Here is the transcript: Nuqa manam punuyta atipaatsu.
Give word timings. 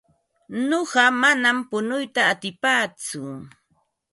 Nuqa 0.69 1.03
manam 1.21 1.57
punuyta 1.69 2.21
atipaatsu. 2.33 3.21